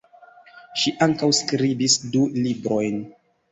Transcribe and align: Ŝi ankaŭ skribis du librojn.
Ŝi 0.83 0.93
ankaŭ 1.07 1.29
skribis 1.41 1.99
du 2.17 2.25
librojn. 2.41 3.01